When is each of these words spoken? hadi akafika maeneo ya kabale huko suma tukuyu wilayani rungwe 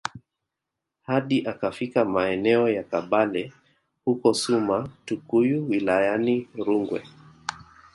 hadi 1.03 1.39
akafika 1.47 2.05
maeneo 2.05 2.69
ya 2.69 2.83
kabale 2.83 3.53
huko 4.05 4.33
suma 4.33 4.89
tukuyu 5.05 5.69
wilayani 5.69 6.47
rungwe 6.55 7.03